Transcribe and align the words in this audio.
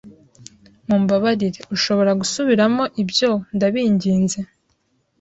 Mumbabarire, 0.87 1.59
ushobora 1.75 2.11
gusubiramo 2.21 2.83
ibyo 3.01 3.31
ndabinginze? 3.55 4.39